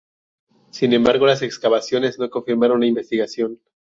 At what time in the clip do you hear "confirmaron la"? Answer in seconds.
2.31-2.87